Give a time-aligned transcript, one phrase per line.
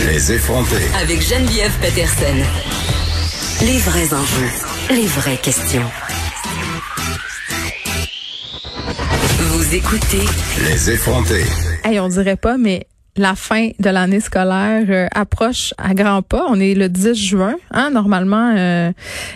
[0.00, 0.82] Les effronter.
[1.00, 2.36] Avec Geneviève Peterson.
[3.62, 4.50] Les vrais enjeux,
[4.90, 5.88] les vraies questions.
[9.38, 10.24] Vous écoutez
[10.68, 11.44] Les effronter.
[11.84, 16.46] Hey, on dirait pas, mais la fin de l'année scolaire euh, approche à grands pas.
[16.48, 17.54] On est le 10 juin.
[17.70, 17.90] Hein?
[17.90, 18.92] Normalement, euh,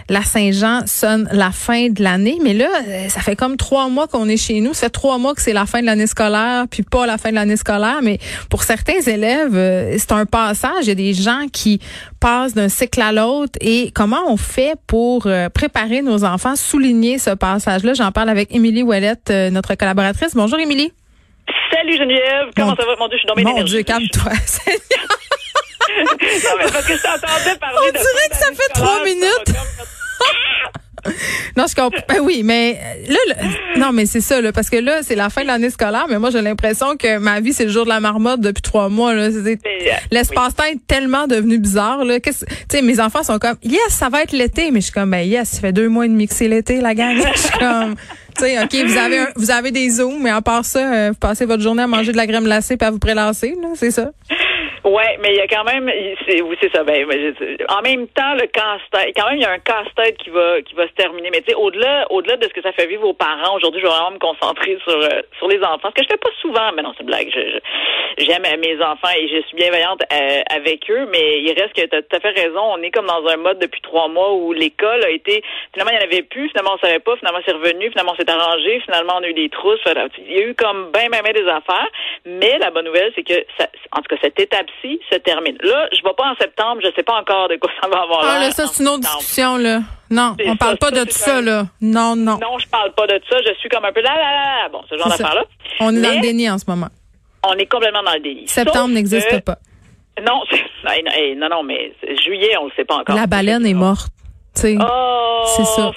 [0.09, 2.39] la Saint-Jean sonne la fin de l'année.
[2.43, 4.75] Mais là, euh, ça fait comme trois mois qu'on est chez nous.
[4.75, 7.30] Ça fait trois mois que c'est la fin de l'année scolaire, puis pas la fin
[7.30, 8.00] de l'année scolaire.
[8.03, 8.18] Mais
[8.50, 10.82] pour certains élèves, c'est un passage.
[10.82, 11.81] Il y a des gens qui
[12.18, 13.58] passent d'un cycle à l'autre.
[13.61, 17.95] Et comment on fait pour préparer nos enfants, souligner ce passage-là?
[17.95, 20.35] J'en parle avec Émilie Ouellette, notre collaboratrice.
[20.35, 20.93] Bonjour, Émilie.
[21.72, 22.96] Salut Geneviève, comment ça va?
[22.96, 24.32] Mon Dieu, je suis dans mes Mon Dieu, calme-toi.
[24.32, 24.36] non,
[26.58, 29.53] mais parce que je t'entendais parler On dirait que ça fait trois minutes.
[31.57, 32.03] Non, je comprends.
[32.08, 33.16] Ben oui, mais là,
[33.77, 36.19] non, mais c'est ça, là, parce que là, c'est la fin de l'année scolaire, mais
[36.19, 39.14] moi, j'ai l'impression que ma vie, c'est le jour de la marmotte depuis trois mois.
[39.14, 39.28] Là.
[39.28, 39.56] Euh,
[40.11, 42.05] l'espace-temps est tellement devenu bizarre.
[42.05, 42.20] Là.
[42.20, 42.33] Tu
[42.70, 45.27] sais, mes enfants sont comme, yes, ça va être l'été, mais je suis comme, ben
[45.27, 47.16] yes, ça fait deux mois et demi que c'est l'été, la gang.
[47.34, 47.94] je suis comme,
[48.36, 51.18] tu sais, ok, vous avez vous avez des zooms, mais à part ça, euh, vous
[51.18, 53.90] passez votre journée à manger de la crème glacée puis à vous prélasser, là, c'est
[53.90, 54.11] ça.
[54.89, 55.92] Ouais, mais il y a quand même,
[56.27, 56.83] c'est, oui, c'est ça.
[56.83, 57.06] Ben,
[57.69, 60.75] en même temps, le casse-tête, quand même, il y a un casse-tête qui va, qui
[60.75, 61.28] va se terminer.
[61.30, 63.86] Mais tu sais, au-delà, au-delà de ce que ça fait vivre aux parents, aujourd'hui, je
[63.86, 65.91] vais vraiment me concentrer sur, euh, sur les enfants.
[65.91, 67.28] Ce que je fais pas souvent, mais non, c'est une blague.
[68.17, 71.95] J'aime mes enfants et je suis bienveillante euh, avec eux, mais il reste que tu
[71.95, 72.62] as tout à fait raison.
[72.62, 75.42] On est comme dans un mode depuis trois mois où l'école a été,
[75.75, 76.48] finalement, il n'y en avait plus.
[76.48, 77.14] Finalement, on savait pas.
[77.17, 77.91] Finalement, c'est revenu.
[77.91, 78.80] Finalement, on s'est arrangé.
[78.86, 79.80] Finalement, on a eu des trousses.
[80.27, 81.89] Il y a eu comme ben, ben, ben des affaires.
[82.25, 83.34] Mais la bonne nouvelle, c'est que
[83.92, 85.56] en tout cas, cette étape se termine.
[85.62, 88.02] Là, je ne vais pas en septembre, je sais pas encore de quoi ça va
[88.02, 89.80] avoir Ah, là, ça, c'est une autre discussion, là.
[90.10, 91.66] Non, on parle pas de tout ça, là.
[91.80, 92.38] Non, non.
[92.40, 93.36] Non, je parle pas de ça.
[93.46, 94.68] Je suis comme un peu là, là, là.
[94.70, 95.44] Bon, ce genre d'affaire-là.
[95.80, 96.88] On est dans le déni en ce moment.
[97.46, 98.48] On est complètement dans le déni.
[98.48, 99.58] Septembre n'existe pas.
[100.24, 100.42] Non,
[101.36, 101.92] non, non, mais
[102.24, 103.14] juillet, on le sait pas encore.
[103.14, 104.08] La baleine est morte.
[104.64, 105.92] Oh, c'est ça.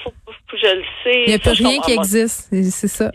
[0.52, 1.22] je le sais.
[1.22, 2.48] Il n'y a plus rien qui existe.
[2.52, 3.10] C'est ça.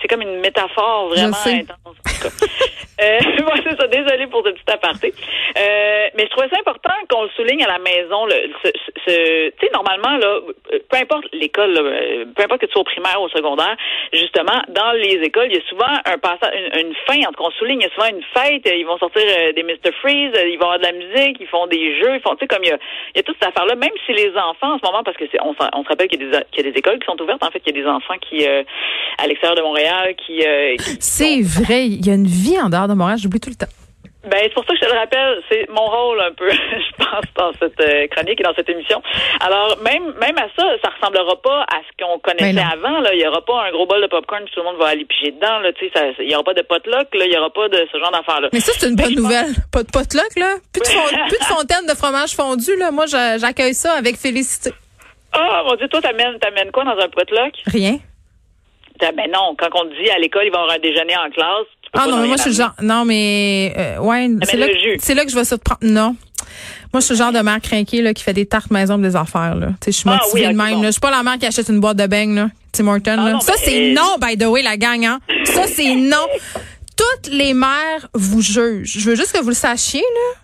[0.00, 1.96] C'est comme une métaphore vraiment intense.
[3.02, 3.18] Euh,
[3.64, 3.86] c'est ça.
[3.88, 5.12] Désolée pour ce petit aparté.
[5.56, 8.26] Euh, mais je trouvais ça important qu'on le souligne à la maison.
[8.64, 8.70] Ce,
[9.06, 10.40] ce tu sais, normalement, là,
[10.88, 13.76] peu importe l'école, euh, peu importe que tu sois au primaire ou au secondaire,
[14.12, 17.48] justement, dans les écoles, il y a souvent un passage, une, fin, en tout cas,
[17.48, 19.92] on souligne, il y a souvent une fête, ils vont sortir euh, des Mr.
[20.00, 22.46] Freeze, ils vont avoir de la musique, ils font des jeux, ils font, tu sais,
[22.48, 22.78] comme il y a,
[23.14, 25.24] il y a toute cette affaire-là, même si les enfants, en ce moment, parce que
[25.30, 27.20] c'est, on, se rappelle qu'il y, a des, qu'il y a des écoles qui sont
[27.20, 30.38] ouvertes, en fait, il y a des enfants qui, à l'extérieur de Montréal, qui...
[30.38, 33.56] qui c'est vrai, il y a une vie en dehors de Montréal, j'oublie tout le
[33.56, 33.81] temps.
[34.24, 37.04] Ben, c'est pour ça que je te le rappelle, c'est mon rôle un peu, je
[37.04, 39.02] pense, dans cette euh, chronique et dans cette émission.
[39.40, 43.00] Alors, même même à ça, ça ressemblera pas à ce qu'on connaissait ben avant.
[43.00, 45.04] Là, il y aura pas un gros bol de popcorn, tout le monde va aller
[45.04, 45.58] piger dedans.
[45.58, 47.84] Là, tu sais, il y aura pas de potluck, là, il y aura pas de
[47.90, 48.48] ce genre d'affaires là.
[48.52, 49.54] Mais ça, c'est une bonne nouvelle.
[49.72, 50.54] Pas de potluck, là?
[50.72, 52.92] Plus de, plus de fontaine de fromage fondu, là.
[52.92, 54.70] Moi, j'accueille ça avec félicité.
[55.32, 57.54] Ah, mon Dieu, toi, t'amènes t'amènes quoi dans un potluck?
[57.66, 57.98] Rien.
[59.00, 61.28] Ben non, quand on te dit à l'école, il va y avoir un déjeuner en
[61.30, 64.66] classe, ah non, moi je suis le genre non mais euh, ouais, c'est là,
[64.98, 65.80] c'est là que je vais surprendre.
[65.82, 66.16] Non.
[66.92, 69.16] Moi, je suis le genre de mère craquée là, qui fait des tartes maison des
[69.16, 69.54] affaires.
[69.54, 69.68] Là.
[69.84, 70.84] Je suis ah motivée de même.
[70.84, 73.16] Je suis pas la mère qui achète une boîte de beignes, là, Tim Horton.
[73.18, 73.40] Ah, là.
[73.40, 75.04] ça, c'est non, by the way, la gang.
[75.04, 75.20] Hein?
[75.44, 76.26] Ça, c'est non.
[76.94, 78.98] Toutes les mères vous jugent.
[78.98, 80.02] Je veux juste que vous le sachiez,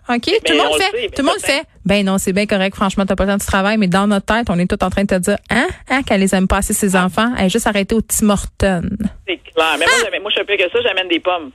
[0.09, 0.15] là.
[0.15, 0.23] OK?
[0.23, 1.09] tout le monde fait.
[1.09, 1.65] tout le monde fait.
[1.85, 2.75] Ben non, c'est bien correct.
[2.75, 4.89] Franchement, t'as pas le temps de travail, mais dans notre tête, on est tout en
[4.89, 7.31] train de te dire, hein, hein, qu'elle les aime pas assez, ses enfants.
[7.37, 8.89] Elle est juste arrêtée au Tim Horton.
[9.27, 9.79] C'est clair.
[9.79, 11.51] Mais moi, moi, je suis plus que ça, j'amène des pommes.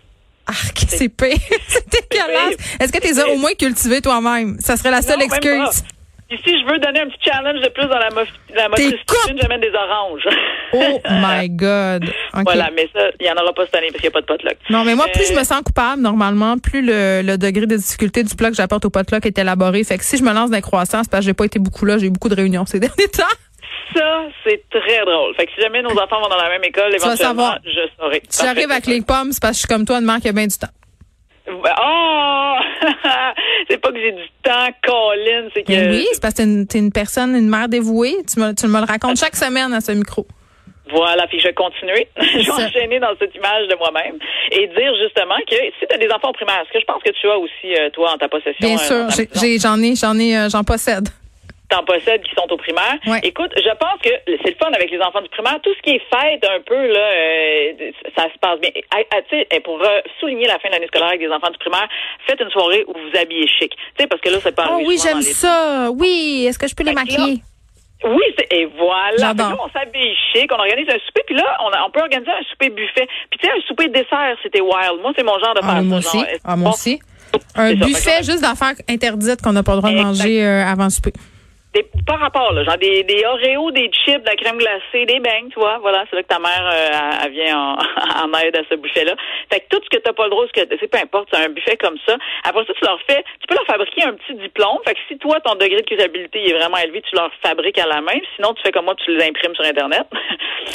[0.48, 0.54] Ah,
[0.88, 1.38] c'est pire.
[1.68, 2.56] c'est dégueulasse.
[2.80, 4.58] Est-ce que tu les as au moins cultivés toi-même?
[4.60, 5.84] Ça serait la seule excuse.
[6.32, 8.10] Ici, je veux donner un petit challenge de plus dans la,
[8.56, 10.28] la motricité, j'amène des oranges.
[10.74, 12.06] oh my God.
[12.44, 14.22] Voilà, mais ça, il n'y en aura pas cette année parce qu'il n'y a pas
[14.22, 14.58] de potluck.
[14.72, 18.24] Non, mais moi, plus je me sens coupable, normalement, plus le, le degré de difficulté
[18.24, 19.84] du plat que j'apporte au potluck est élaboré.
[19.84, 21.86] Fait que si je me lance dans la croissance, parce que j'ai pas été beaucoup
[21.86, 23.24] là, j'ai eu beaucoup de réunions ces derniers temps.
[23.96, 25.36] Ça, c'est très drôle.
[25.36, 28.22] Fait que si jamais nos enfants vont dans la même école, éventuellement, je saurai.
[28.28, 30.30] Si j'arrive avec les pommes, c'est parce que je suis comme toi, une mère qui
[30.30, 30.68] a bien du temps.
[31.48, 32.56] Oh!
[33.70, 35.90] c'est pas que j'ai du temps, Colin, c'est que...
[35.92, 38.16] oui, c'est parce que t'es une, une, personne, une mère dévouée.
[38.32, 40.26] Tu me, tu me le racontes chaque semaine à ce micro.
[40.90, 42.08] Voilà, puis je vais continuer.
[42.18, 44.18] je vais enchaîner dans cette image de moi-même
[44.52, 47.12] et dire justement que si tu as des enfants primaires, ce que je pense que
[47.12, 48.56] tu as aussi, euh, toi, en ta possession.
[48.60, 49.08] Bien sûr,
[49.60, 51.10] j'en ai, j'en ai, euh, j'en possède
[51.74, 52.98] t'en possèdes qui sont au primaire.
[53.24, 55.60] Écoute, je pense que c'est le fun avec les enfants du primaire.
[55.64, 58.70] Tout ce qui est fête un peu, là, euh, ça se passe bien.
[59.30, 59.82] sais, pour
[60.20, 61.88] souligner la fin de l'année scolaire avec les enfants du primaire,
[62.28, 63.72] faites une soirée où vous habillez chic.
[63.72, 65.90] Tu sais, parce que là, c'est pas Oh oui, j'aime ça.
[65.92, 67.42] Oui, est-ce que je peux les maquiller?
[68.06, 69.34] Oui, et voilà.
[69.34, 72.44] Là, on s'habille chic, on organise un souper, puis là, on, on, peut organiser un
[72.52, 73.08] souper buffet.
[73.30, 75.02] Puis tu sais, un souper dessert, c'était wild.
[75.02, 76.24] Moi, c'est mon genre de ah, Moi aussi.
[76.44, 77.00] ah, moi aussi.
[77.56, 77.76] Un ça.
[77.76, 80.90] buffet que- juste d'affaires interdites qu'on n'a pas le droit de manger euh, avant le
[80.90, 81.14] souper.
[81.74, 85.20] Des, par rapport, là, genre des, des Oreos, des chips, de la crème glacée, des
[85.20, 87.78] beignes, tu vois, voilà, c'est là que ta mère, euh, elle- vient en,
[88.26, 89.16] en aide à ce buffet-là.
[89.52, 91.44] Fait que tout ce que t'as pas le droit, ce que c'est peu importe, c'est
[91.44, 92.16] un buffet comme ça.
[92.44, 94.78] Après ça, tu leur fais, tu peux leur fabriquer un petit diplôme.
[94.86, 97.88] Fait que si toi, ton degré de culpabilité est vraiment élevé, tu leur fabriques à
[97.88, 98.20] la main.
[98.36, 100.06] Sinon, tu fais comme moi, tu les imprimes sur Internet.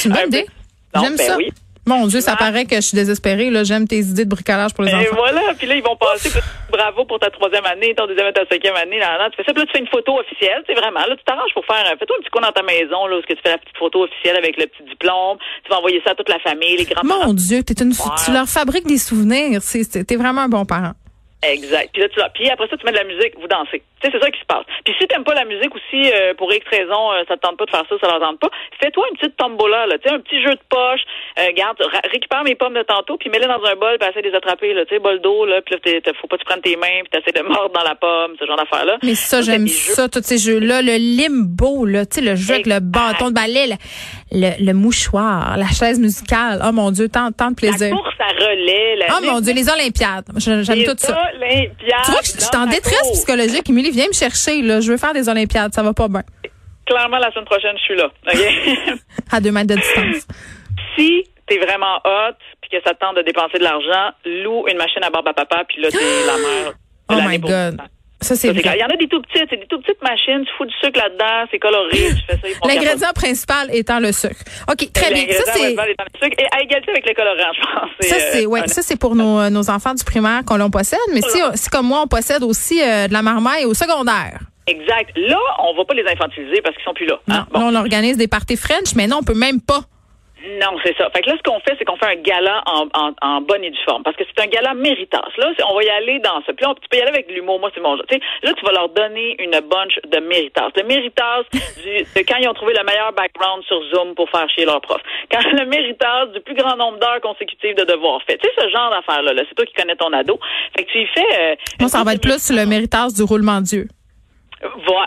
[0.05, 0.31] Bonne
[0.95, 1.37] Un J'aime ben ça.
[1.37, 1.51] oui.
[1.89, 3.51] Mon Dieu, ça paraît que je suis désespérée.
[3.51, 5.17] Là, j'aime tes idées de bricolage pour les Et enfants.
[5.17, 6.31] voilà, puis là, ils vont passer,
[6.71, 9.45] bravo pour ta troisième année, ton deuxième et ta cinquième année, là, là, tu fais
[9.45, 11.83] ça, puis là, tu fais une photo officielle, c'est vraiment, là, tu t'arranges pour faire,
[11.99, 13.77] fais-toi un petit coin dans ta maison, là, où est-ce que tu fais la petite
[13.79, 16.85] photo officielle avec le petit diplôme, tu vas envoyer ça à toute la famille, les
[16.85, 17.27] grands-parents.
[17.27, 18.15] Mon Dieu, t'es une, Ouais.
[18.25, 19.61] tu leur fabriques des souvenirs.
[19.63, 20.93] T'es vraiment un bon parent.
[21.43, 21.91] Exact.
[21.93, 23.83] Puis là, tu l'as- puis après ça, tu mets de la musique, vous dansez.
[24.01, 24.65] Tu sais, c'est ça qui se passe.
[24.85, 27.57] Puis si t'aimes pas la musique aussi, euh, pour X raison, euh, ça te tente
[27.59, 28.51] pas de faire ça, ça leur tente pas,
[28.81, 31.01] fais-toi une petite tombola, là, un petit jeu de poche,
[31.39, 31.77] euh, garde,
[32.13, 34.73] récupère mes pommes de tantôt, puis mets-les dans un bol, puis essaie de les attraper,
[34.75, 37.03] là, tu sais, bol d'eau, là, puis là, faut pas que tu prennes tes mains,
[37.03, 38.99] puis t'essaies de mordre dans la pomme, ce genre d'affaires-là.
[39.03, 40.83] Mais ça, j'aime ça, tous ces jeux-là.
[40.83, 43.75] Le limbo, là, tu sais, le jeu avec le bâton de balai, le,
[44.33, 46.61] le, le mouchoir, la chaise musicale.
[46.65, 47.95] Oh mon Dieu, tant, tant de La plaisir.
[47.97, 50.25] course à relais, la Oh mon Dieu, les Olympiades.
[50.37, 51.19] J'aime tout ça.
[51.35, 53.13] Olympiades Tu vois que je suis en la détresse cour.
[53.13, 53.69] psychologique.
[53.69, 54.81] Émilie, viens me chercher, là.
[54.81, 55.73] Je veux faire des Olympiades.
[55.75, 56.23] Ça va pas bien.
[56.87, 58.07] Clairement, la semaine prochaine, je suis là.
[58.07, 58.99] OK?
[59.33, 60.27] À deux mètres de distance.
[60.97, 64.77] si t'es vraiment hot puis que ça te tente de dépenser de l'argent, loue une
[64.79, 66.73] machine à barbe à papa puis là t'es la mère.
[66.73, 66.77] de
[67.11, 67.81] Oh my God.
[68.21, 68.37] Ça.
[68.37, 68.49] C'est.
[68.49, 70.75] Il y en a des tout petites, c'est des tout petites machines, tu fous du
[70.83, 74.41] sucre là-dedans, c'est coloré, tu fais ça, L'ingrédient principal étant le sucre.
[74.71, 75.27] OK, très bien.
[75.31, 75.73] Ça, c'est.
[75.73, 78.09] Et à égalité avec le colorant, je pense.
[78.09, 80.71] Ça, c'est euh, ouais, ça c'est pour nos, euh, nos enfants du primaire qu'on l'on
[80.71, 84.41] possède, mais si, si comme moi on possède aussi euh, de la marmaille au secondaire.
[84.69, 85.11] Exact.
[85.17, 87.19] Là, on va pas les infantiliser parce qu'ils sont plus là.
[87.27, 87.47] Non, hein.
[87.51, 87.61] Bon.
[87.61, 89.81] là, on organise des parties French, mais non, on peut même pas.
[90.61, 91.11] Non, c'est ça.
[91.11, 93.65] Fait que là, ce qu'on fait, c'est qu'on fait un gala en, en, en bonne
[93.65, 94.03] et due forme.
[94.05, 95.23] Parce que c'est un gala méritas.
[95.37, 96.53] Là, on va y aller dans ce.
[96.53, 97.59] Puis là, on- tu peux y aller avec l'humour.
[97.59, 98.07] Moi, c'est mon genre.
[98.09, 100.69] Tu sais, là, tu vas leur donner une bunch de méritas.
[100.77, 104.49] Le méritas du, de quand ils ont trouvé le meilleur background sur Zoom pour faire
[104.51, 105.01] chier leur prof.
[105.31, 108.41] Quand le méritas du plus grand nombre d'heures consécutives de devoirs faits.
[108.41, 109.33] Tu sais, ce genre d'affaires-là.
[109.35, 110.39] -là, c'est toi qui connais ton ado.
[110.77, 111.27] Fait que tu y fais.
[111.41, 113.89] euh, Moi, ça va être plus le méritage du roulement d'yeux.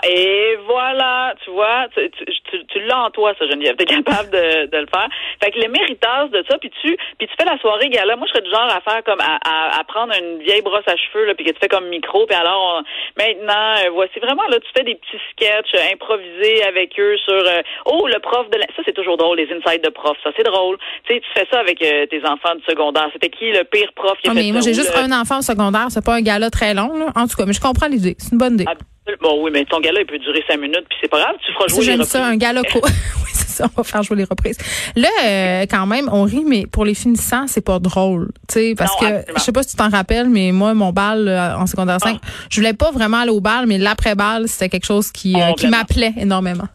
[0.07, 3.75] Et voilà, tu vois, tu, tu, tu- tu l'as en toi, ça, Geneviève.
[3.75, 5.07] T'es capable de, de le faire.
[5.44, 8.15] Fait que le méritage de ça, puis tu, puis tu fais la soirée gala.
[8.15, 10.88] Moi, je serais du genre à faire comme à, à, à prendre une vieille brosse
[10.88, 14.19] à cheveux, là, puis que tu fais comme micro, puis alors on- maintenant, euh, voici
[14.19, 18.19] vraiment là, tu fais des petits sketchs euh, improvisés avec eux sur euh, oh le
[18.19, 18.65] prof de la...
[18.68, 20.77] ça c'est toujours drôle les insides de prof, ça c'est drôle.
[21.07, 23.09] Tu sais, tu fais ça avec euh, tes enfants du secondaire.
[23.13, 25.39] C'était qui le pire prof qui a Ah, fait mais moi, j'ai juste un enfant
[25.39, 27.07] au secondaire, c'est pas un gala très long, là.
[27.15, 28.15] En tout cas, mais je comprends l'idée.
[28.18, 28.65] C'est une bonne idée.
[28.68, 28.91] Absolument.
[29.21, 31.51] Bon, oui, mais ton gala, il peut durer cinq minutes, puis c'est pas grave, tu
[31.53, 32.33] feras jouer les J'aime ça, reprises.
[32.33, 34.57] un gala co- oui, c'est ça, on va faire jouer les reprises.
[34.95, 38.30] Là, euh, quand même, on rit, mais pour les finissants, c'est pas drôle.
[38.48, 39.39] Tu sais, parce Non, que, absolument.
[39.39, 42.19] je sais pas si tu t'en rappelles, mais moi, mon bal euh, en secondaire 5,
[42.24, 42.27] Ah.
[42.50, 45.68] je voulais pas vraiment aller au bal, mais l'après-bal, c'était quelque chose qui, euh, qui
[45.68, 46.68] m'appelait énormément.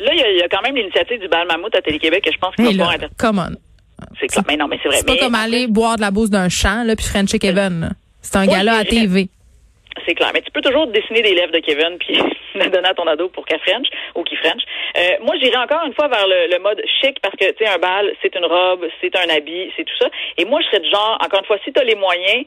[0.00, 2.22] Là, il y, a- il y a quand même l'initiative du bal mammouth à Télé-Québec
[2.24, 3.56] que je pense qu'il va pouvoir come on.
[4.20, 4.44] C'est clair.
[4.48, 4.98] Mais non, mais c'est vrai.
[4.98, 7.90] C'est pas Mais comme aller boire de la bouse d'un champ, là, puis French Kevin.
[8.22, 8.84] C'est un Oui, gala à.
[8.84, 9.28] TV.
[10.32, 12.18] Mais tu peux toujours dessiner des lèvres de Kevin puis
[12.54, 14.62] le donner à ton ado pour qu'elle French ou qu'il French.
[14.96, 17.70] Euh, moi, j'irai encore une fois vers le, le mode chic parce que, tu sais,
[17.70, 20.08] un bal, c'est une robe, c'est un habit, c'est tout ça.
[20.38, 22.44] Et moi, je serais du genre, encore une fois, si tu as les moyens,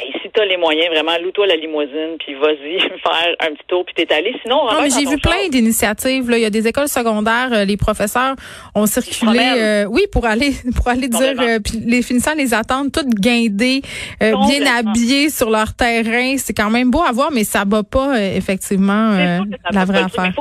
[0.00, 3.66] hey, si tu as les moyens, vraiment, loue-toi la limousine puis vas-y faire un petit
[3.68, 4.34] tour puis t'es allé.
[4.42, 6.30] Sinon, Non, mais dans j'ai vu plein d'initiatives.
[6.30, 8.34] Là, il y a des écoles secondaires, euh, les professeurs
[8.74, 12.92] ont circulé, euh, oui, pour aller pour aller dire, euh, puis les finissants les attendent
[12.92, 13.82] toutes guindées,
[14.22, 16.36] euh, bien habillées sur leur terrain.
[16.38, 20.02] C'est quand même beau à voir, mais ça bat pas euh, effectivement euh, la vraie
[20.02, 20.32] affaire.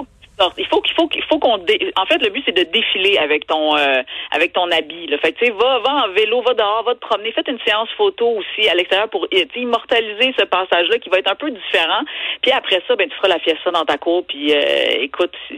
[0.57, 0.77] Il faut.
[0.79, 3.45] Il qu'il faut qu'il faut qu'on dé- en fait le but c'est de défiler avec
[3.47, 5.07] ton euh, avec ton habit.
[5.07, 5.17] Là.
[5.19, 7.59] Fait que, tu sais va va en vélo, va dehors, va te promener, faites une
[7.65, 11.49] séance photo aussi à l'extérieur pour immortaliser ce passage là qui va être un peu
[11.51, 12.03] différent.
[12.41, 15.57] Puis après ça ben tu feras la fiesta dans ta cour puis euh, écoute, tu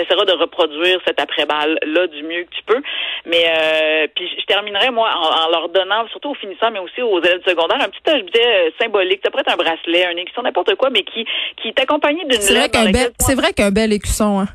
[0.00, 2.80] essaieras de reproduire cet après-balle là du mieux que tu peux.
[3.26, 7.02] Mais euh, puis je terminerai moi en, en leur donnant surtout aux finissants mais aussi
[7.02, 10.42] aux élèves secondaires un petit objet euh, symbolique, ça pourrait être un bracelet, un écusson
[10.42, 11.24] n'importe quoi mais qui
[11.60, 14.19] qui est accompagné d'une C'est vrai qu'un bel, c'est vrai qu'un bel écusson.
[14.24, 14.48] Hein?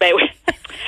[0.00, 0.22] ben oui.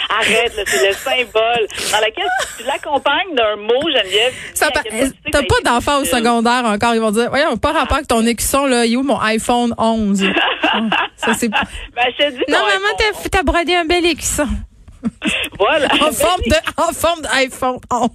[0.08, 4.32] Arrête, c'est le symbole dans laquelle tu l'accompagnes d'un mot, Geneviève.
[4.58, 6.94] T'as pas été d'enfant au secondaire encore.
[6.94, 8.86] Ils vont dire, voyons, pas rapport avec ton écusson, là.
[8.86, 10.24] Il est où mon iPhone 11?
[10.62, 10.80] Ah,
[11.16, 11.48] ça, c'est...
[11.94, 14.46] Ben, je te dis, Non, maman, t'as brodé un bel écusson.
[15.58, 15.88] Voilà.
[16.00, 18.08] En forme de, en forme d'iPhone 11.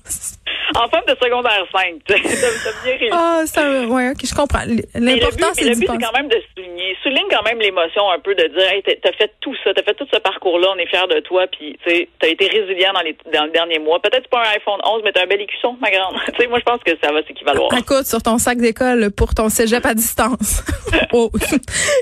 [0.75, 2.01] En forme de secondaire 5.
[2.07, 2.15] T'as
[2.83, 3.09] bien réussi.
[3.11, 4.63] Ah, ça, ouais, ok, je comprends.
[4.95, 8.35] L'important, c'est Le but, c'est quand même de souligner, souligne quand même l'émotion un peu
[8.35, 11.07] de dire, hey, t'as fait tout ça, t'as fait tout ce parcours-là, on est fiers
[11.09, 13.99] de toi, puis tu t'as été résilient dans les dans le dernier mois.
[14.01, 16.15] Peut-être pas un iPhone 11, mais t'as un bel écusson, ma grande.
[16.25, 17.73] tu sais, moi, je pense que ça va s'équivaloir.
[17.77, 20.63] Écoute, sur ton sac d'école pour ton cégep à distance.
[21.13, 21.31] oh.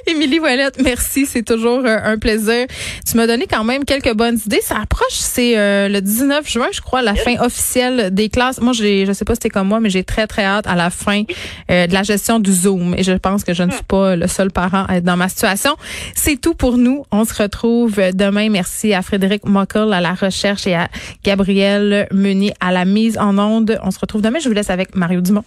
[0.08, 2.68] Émilie Voilette, merci, c'est toujours euh, un plaisir.
[3.10, 4.62] Tu m'as donné quand même quelques bonnes idées.
[4.62, 8.59] Ça approche, c'est euh, le 19 juin, je crois, la fin officielle des classes.
[8.62, 10.75] Moi, j'ai, je sais pas si c'était comme moi, mais j'ai très, très hâte à
[10.75, 11.24] la fin
[11.72, 12.96] euh, de la gestion du Zoom.
[12.98, 15.30] Et je pense que je ne suis pas le seul parent à être dans ma
[15.30, 15.75] situation.
[16.16, 17.06] C'est tout pour nous.
[17.12, 18.50] On se retrouve demain.
[18.50, 20.89] Merci à Frédéric Mockel à la recherche et à
[21.24, 23.80] Gabriel Meunier à la mise en onde.
[23.84, 24.39] On se retrouve demain.
[24.39, 25.44] Je vous laisse avec Mario Dumont.